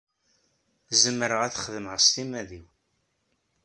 [1.01, 2.65] Zemreɣ ad t-xedmeɣ s timmad-iw.